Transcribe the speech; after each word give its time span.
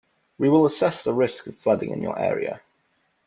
We 0.39 0.49
will 0.49 0.65
assess 0.65 1.03
the 1.03 1.13
risk 1.13 1.45
of 1.45 1.57
flooding 1.59 1.91
in 1.91 2.01
your 2.01 2.17
area. 2.17 2.61